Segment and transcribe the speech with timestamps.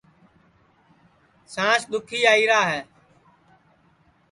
[1.53, 2.79] سانٚس دُؔکھی آئیرا ہے